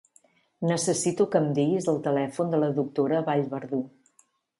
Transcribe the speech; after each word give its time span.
Necessito 0.69 1.27
que 1.35 1.41
em 1.47 1.49
diguis 1.59 1.89
el 1.93 1.99
telèfon 2.07 2.49
de 2.55 2.61
la 2.63 2.71
doctora 2.79 3.21
Vallverdú. 3.29 3.83